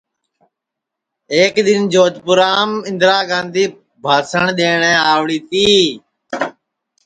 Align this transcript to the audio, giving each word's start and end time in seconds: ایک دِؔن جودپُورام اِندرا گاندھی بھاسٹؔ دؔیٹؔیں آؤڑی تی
ایک 1.33 1.55
دِؔن 1.65 1.81
جودپُورام 1.91 2.71
اِندرا 2.87 3.17
گاندھی 3.29 3.65
بھاسٹؔ 4.03 4.43
دؔیٹؔیں 4.57 4.99
آؤڑی 5.11 5.39
تی 5.49 5.65